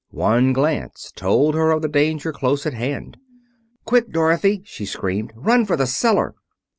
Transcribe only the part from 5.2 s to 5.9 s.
"Run for the